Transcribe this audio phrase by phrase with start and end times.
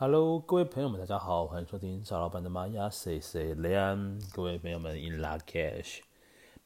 [0.00, 4.16] Hello，各位朋友们，大家好，欢迎收听赵老板的玛雅 C C 两。
[4.32, 6.02] 各位朋友们，In lak'ech。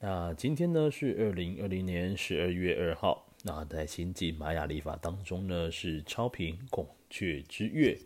[0.00, 3.24] 那今天呢是二零二零年十二月二号。
[3.42, 7.98] 那在星际玛雅历法当中呢是超频孔雀之月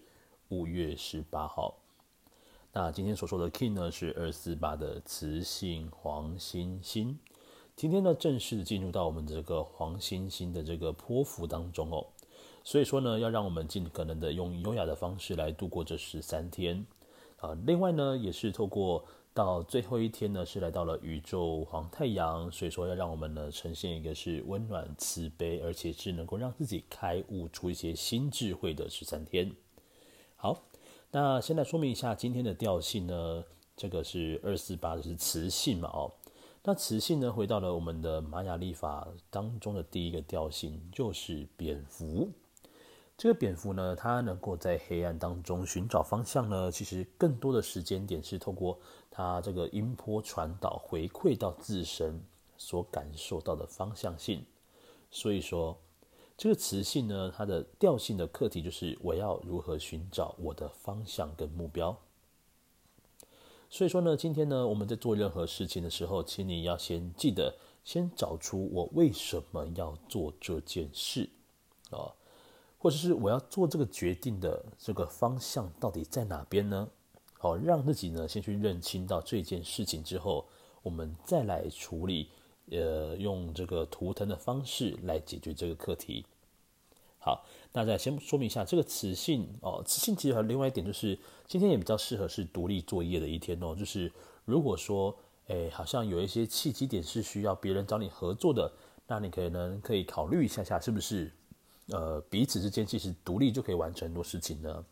[0.50, 1.77] 五月十八号。
[2.72, 7.18] 那今天所说的 King 呢是二四八的雌性黄星星。
[7.74, 12.06] 今天呢正式进入到我们这个黄星星的这个波符当中哦。
[12.66, 16.84] 所以说呢，要让我们尽可能的用优雅的方式来度过这十三天
[17.38, 17.56] 啊。
[17.64, 29.52] 另外呢，也是透过到最后一天呢，是来到了宇宙黄太阳，所以说要让我们呢呈现一个是温暖慈悲，而且是能够让自己开悟出一些新智慧的十三天。
[30.34, 30.64] 好，
[31.12, 33.44] 那先来说明一下今天的调性呢，
[33.77, 36.10] 这个是二四八的是磁性嘛哦。
[36.64, 42.28] 那磁性呢，回到了我们的玛雅历法当中的第一个调性，就是蝙蝠。
[43.16, 46.70] 这个蝙蝠呢，它能够在黑暗当中寻找方向呢。
[46.70, 48.78] 其实更多的时间点是透过
[49.11, 52.23] 它这个音波传导回馈到自身
[52.58, 54.45] 所感受到的方向性。
[55.11, 55.78] 所以说，
[56.36, 61.97] 这个磁性呢，它的调性的课题就是我要如何寻找我的方向跟目标。
[63.70, 71.30] 所以说呢，今天呢，我们在做任何事情的时候，请你要先记得，先找出我为什么要做这件事
[71.91, 72.12] 啊。
[72.87, 76.89] 或者是我要做这个决定的这个方向到底在哪边呢？
[77.33, 80.47] 好，让自己呢先去认清到这件事情之后，
[80.84, 82.31] 我们再来处理，
[82.70, 86.25] 呃，用这个图腾的方式来解决这个课题。
[87.19, 93.75] 好，那再先说明一下这个磁性哦，磁性其实还有另外一点就是，今天也比较适合是独立作业的一天哦。
[93.75, 94.12] 就是
[94.45, 95.12] 如果说，
[95.48, 98.73] 哎，好像有一些契机点是需要别人找你合作的，
[99.09, 101.33] 那你可能可以考虑一下下是不是。
[101.89, 104.84] 呃，彼此之间其实独立就可以完成很多事情呢，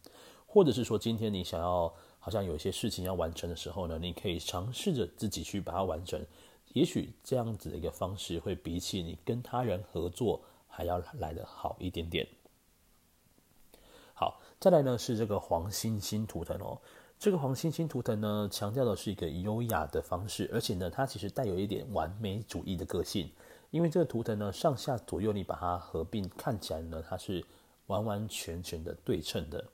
[0.46, 6.24] 或者是说，今天你想要好像有一些事情要完成的时候呢，你可以尝试着自己去把它完成，
[6.72, 12.28] 也许这样子的一个方式会比起你跟他人合作还要来得好一点点。
[14.14, 16.80] 好，再来呢是这个黄星星图腾哦，
[17.18, 23.28] 这个黄星星图腾呢强调的是一个优雅的方式，而且呢它其实带有一点完美主义的个性。
[23.74, 27.44] 因为这个图腾呢，上下左右你把它合并，看起来呢，它是
[27.88, 29.64] 完完全全的对称的，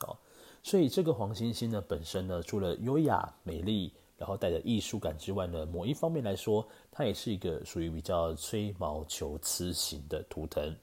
[0.00, 0.14] 哦，
[0.62, 10.76] 所以这个黄星星呢，本身呢，除了优雅美丽，然后带着艺术感之外呢，某一方面来说，它也是一个属于比较吹毛求疵型的图腾。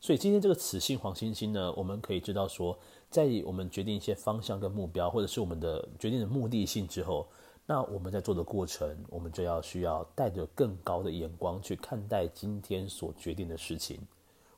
[0.00, 2.76] 所以今天这个雌性黄星星呢，我们可以知道说，
[3.08, 7.28] 在我们决定一些方向跟目标，或者是我们的决定的目的性之后。
[7.70, 14.00] 那我们在做的过程，我们就要需要带着更高的眼光去看待今天所决定的事情，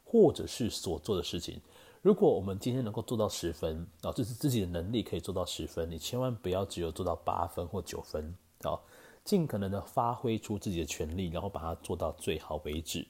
[0.02, 1.60] 或者是所做的事情。
[2.00, 8.80] 如果我们今天能够做到十分啊，这是自己的能力可以做到十分，你千万不要只有做到八分或九分啊，
[9.26, 13.06] 尽可能的发挥出自己的全力，然后把它做到最好为止。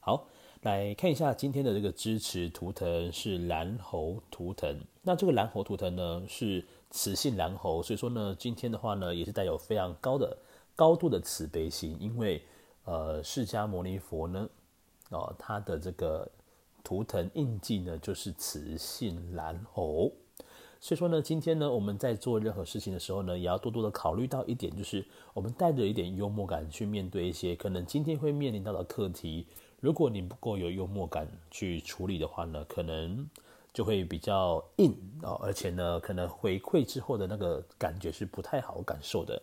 [0.00, 0.26] 好，
[0.62, 4.80] 来看一下今天的这个支持图腾是蓝猴图腾。
[5.02, 6.64] 那这个蓝猴图腾呢是。
[6.96, 10.38] 雌性蓝猴，所以说呢，今天的话呢，也是带有非常高的
[10.76, 12.40] 高度的慈悲心，因为
[12.84, 14.48] 呃，释迦牟尼佛呢，
[15.10, 16.30] 哦，他的这个
[16.84, 20.12] 图腾印记呢，就是雌性蓝猴，
[20.78, 29.48] 所以说呢，今天呢，我们在做任何事情的时候呢，也要多多的考虑到一点，就是我们带着一点幽默感去面对一些可能今天会面临到的课题，
[29.80, 33.28] 如果你不够有幽默感去处理的话呢，可能。
[33.74, 39.42] 就会比较硬啊，而且呢，可能回馈之后的那个感觉是不太好感受的。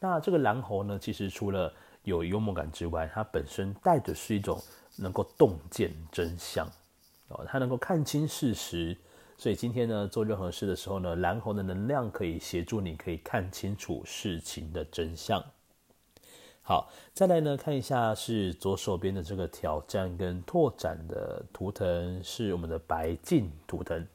[0.00, 1.72] 那这个蓝猴呢，其实除了
[2.02, 4.60] 有幽默感之外，它本身带的是一种
[4.96, 6.68] 能够洞见真相
[7.28, 8.98] 哦，它能够看清事实。
[9.38, 15.40] 所以今天呢，做任何事的时候呢，蓝猴的能量可以协助你，可以看清楚事情的真相。
[16.64, 24.06] 好，再来呢，看一下是左手边的这个挑战跟拓展的图腾，是我们的白镜图腾。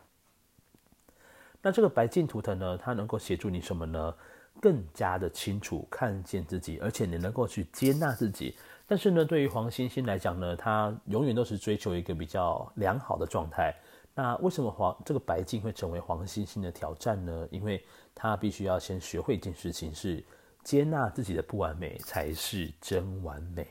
[1.61, 4.15] 那这个白镜图腾呢，它能够协助你什么呢？
[4.61, 8.55] 更加的清楚看见自己，而且你能够去接纳自己。
[8.87, 13.75] 但是呢，对于黄星星来讲呢，它永远都是追求一个比较良好的状态。
[14.15, 17.45] 那为什么黄这个白镜会成为黄星星的挑战呢？
[17.51, 17.83] 因为
[18.15, 20.23] 它必须要先学会一件事情是。
[20.67, 23.65] 接纳自己的不完美才是真完美。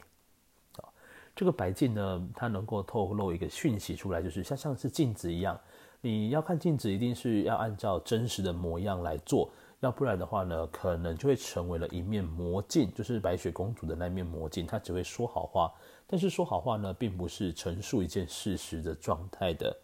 [1.35, 5.61] 这个白镜呢，它能够透露一个讯息出来，就是像像是镜子一样，
[6.01, 9.51] 你要看镜子，一定是要按照真实的模样来做，
[9.81, 15.71] 要不然的话呢，可能就会成为了一面魔镜，就是白雪公主的那面魔镜，它只会说好话，
[16.07, 19.77] 但是说好话呢，并不是陈述一件事实的状态的。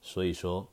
[0.00, 0.66] 所以说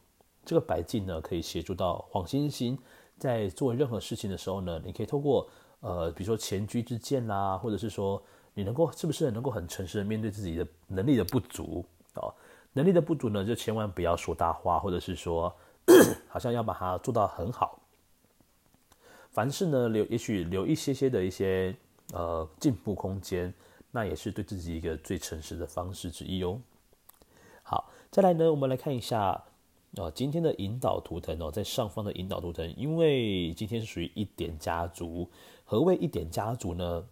[0.46, 2.80] 这个白镜呢，可以协助到黄星星
[3.18, 5.50] 在做任何事情的时候呢，你可以透过
[5.82, 8.22] 呃，比如说前车之鉴啦，或者是说
[8.54, 11.86] 你能够是不是能够很诚实的面对自己的能力的不足
[12.16, 12.34] 哦，
[12.74, 15.54] 能力的不足呢，就千万不要说大话，或者是说
[16.30, 17.80] 好像要把它做到很好。
[19.32, 21.76] 凡事呢，留也许留一些些的一些
[22.14, 23.54] 呃进步空间，
[23.90, 26.60] 那也是对自己一个最诚实的方式之一哦。
[27.64, 29.42] 好，再来呢，我们来看一下
[29.98, 35.30] 呃今天的引导图腾哦，在上方的引导图腾，因为今天是属于一点家族。
[35.66, 37.06] 何谓一点家族呢？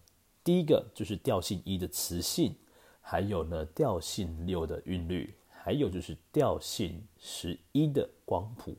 [0.44, 2.56] 第一个就是调性一的磁性，
[3.02, 8.76] 还有呢调性六的韵律，还有就是调性十一的光谱。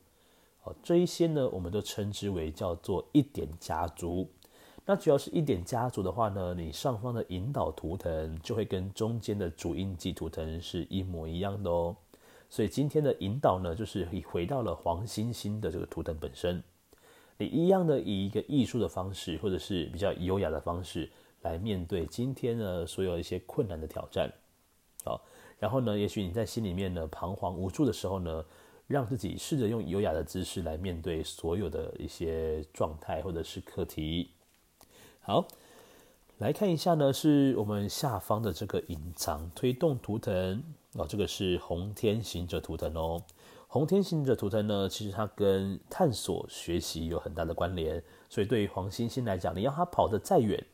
[0.83, 4.29] 这一些呢，我们都称之为叫做一点家族。
[4.87, 11.97] 那只要是一点家族的话呢，你上方的引导图腾就会跟中间的主印记图腾是一模一样的哦。
[12.51, 16.63] 所以今天的引导呢，就是回到了黄星星的这个图腾本身。
[17.39, 21.09] 你一样的以一个艺术的方式，或者是比较优雅的方式
[21.41, 24.31] 来面对今天呢所有一些困难的挑战。
[25.05, 25.25] 好，
[25.59, 28.45] 然后呢，也许你在心里面呢彷徨无助的时候呢。
[28.91, 34.33] 让自己试着用优雅的姿势来面对所有的一些状态或者是课题。
[35.21, 35.47] 好，
[36.41, 40.65] 来看一下呢，是我们下方的这个隐藏推动图腾
[40.95, 43.23] 哦，这个是红天行者图腾哦。
[43.69, 50.65] 红天行者图腾呢，其实它跟探索学习有很大的关联，所以对于黄星星来讲，你要他跑得再远。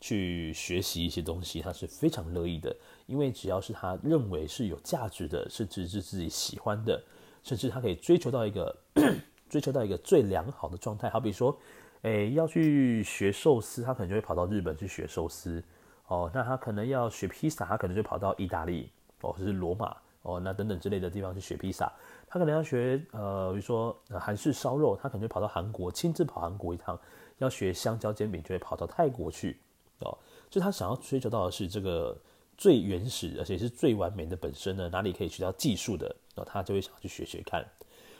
[0.00, 2.76] 去学习一些东西，他是非常乐意的，
[3.06, 7.00] 因为只要是他认为是有价值的，甚至是自己喜欢的，
[7.44, 8.76] 甚至他可以追求到一个
[9.48, 11.08] 追求到一个最良好的状态。
[11.08, 11.56] 好比说，
[12.02, 15.62] 诶、要去学寿司，他可能就会跑到日本去学寿司
[16.06, 16.30] 哦。
[16.34, 18.90] 那他可能要学披萨，他可能就跑到意大利
[19.20, 21.92] 哦，或是罗马哦，那等等之类的地方去学披萨。
[22.28, 26.98] 他可能要学呃，比如说韩式烧肉，他可能就跑到韩国，亲自跑韩国一趟。
[27.38, 29.60] 要学香蕉煎饼，就会跑到泰国去。
[30.00, 30.18] 哦，
[30.50, 32.20] 就他想要追求到的是这个
[32.56, 34.88] 最原始，而且是最完美的本身呢？
[34.88, 36.16] 哪里可以学到技术的？
[36.34, 37.64] 哦，他就会想去学学看。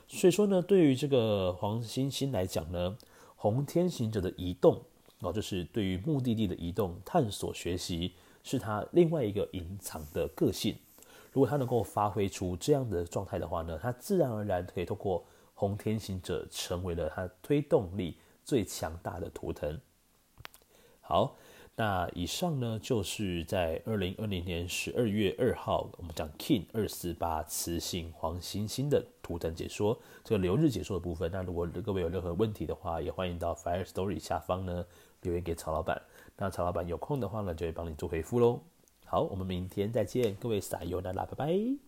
[0.07, 2.97] 所以说呢，对于这个黄星星来讲呢，
[3.41, 4.83] 红天行者的移动
[5.21, 8.13] 哦，就是对于目的地的移动、探索、学习，
[8.43, 10.77] 是他另外一个隐藏的个性。
[11.33, 15.25] 如果他能够发挥出这样的状态的话呢，他自然而然可以透过
[15.55, 19.81] 红天行者成为了他推动力最强大的图腾。
[21.01, 21.37] 好。
[21.81, 31.31] 那以上呢，就是在二零二零年十二月二号，我们讲 King 二四八雌性黄星星的图腾解说，这个流日解说的部分。
[31.31, 34.85] 那如果各位有任何问题的话，也欢迎到 Fire Story 下方呢
[35.23, 36.03] 留言给曹老板。
[36.37, 38.61] 那曹老板有空的话呢，就会帮你做回复喽。
[39.07, 41.88] 好，我们明天再见，各位撒油那拉，拜拜。